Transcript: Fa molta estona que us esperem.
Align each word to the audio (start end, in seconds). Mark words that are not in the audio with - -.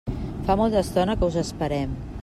Fa 0.47 0.55
molta 0.61 0.81
estona 0.81 1.17
que 1.21 1.31
us 1.31 1.39
esperem. 1.45 1.95